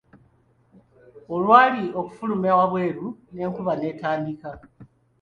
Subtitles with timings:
[1.35, 4.49] Olwali okufuluma wabweru, n'enkuba n'etandika.